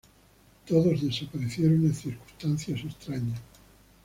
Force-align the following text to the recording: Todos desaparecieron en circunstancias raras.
Todos 0.65 0.99
desaparecieron 0.99 1.85
en 1.85 1.93
circunstancias 1.93 2.81
raras. 3.07 3.39